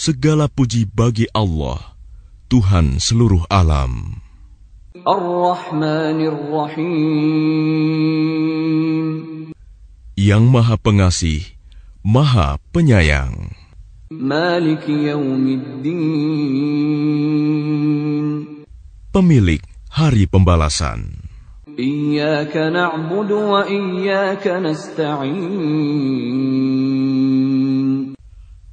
Segala 0.00 0.48
puji 0.48 0.88
bagi 0.88 1.28
Allah, 1.36 1.92
Tuhan 2.48 2.96
seluruh 2.96 3.44
alam. 3.52 4.24
Yang 10.16 10.44
Maha 10.48 10.80
Pengasih, 10.80 11.44
Maha 12.00 12.56
Penyayang. 12.72 13.52
Pemilik 19.12 19.62
Hari 19.92 20.24
Pembalasan. 20.24 21.28
Iyaka 21.76 22.72
na'budu 22.72 23.36
wa 23.36 23.68
iyaka 23.68 24.64
nasta'in. 24.64 26.69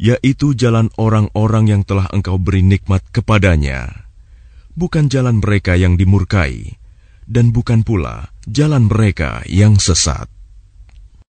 yaitu 0.00 0.56
jalan 0.56 0.88
orang-orang 0.96 1.68
yang 1.68 1.82
telah 1.84 2.08
Engkau 2.08 2.40
beri 2.40 2.64
nikmat 2.64 3.04
kepadanya, 3.12 4.08
bukan 4.72 5.12
jalan 5.12 5.44
mereka 5.44 5.76
yang 5.76 6.00
dimurkai, 6.00 6.80
dan 7.28 7.52
bukan 7.52 7.84
pula 7.84 8.32
jalan 8.48 8.88
mereka 8.88 9.44
yang 9.44 9.76
sesat. 9.76 10.39